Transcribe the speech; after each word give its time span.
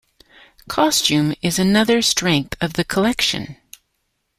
Costume 0.67 1.35
is 1.43 1.59
another 1.59 2.01
strength 2.01 2.57
of 2.59 2.73
the 2.73 2.83
collection. 2.83 3.57